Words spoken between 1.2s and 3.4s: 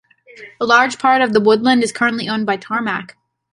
of the woodland is currently owned by Tarmac.